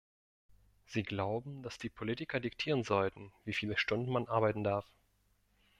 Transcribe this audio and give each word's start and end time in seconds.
Sie 0.87 1.03
glauben, 1.03 1.61
dass 1.61 1.77
die 1.77 1.91
Politiker 1.91 2.39
diktieren 2.39 2.83
sollten, 2.83 3.31
wie 3.45 3.53
viele 3.53 3.77
Stunden 3.77 4.09
man 4.11 4.27
arbeiten 4.27 4.63
darf. 4.63 4.87